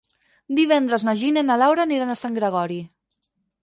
[0.59, 2.85] Divendres na Gina i na Laura aniran a Sant Gregori.